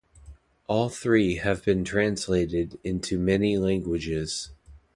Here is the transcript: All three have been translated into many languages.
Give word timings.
All 0.65 0.89
three 0.89 1.35
have 1.35 1.63
been 1.63 1.85
translated 1.85 2.79
into 2.83 3.19
many 3.19 3.59
languages. 3.59 4.49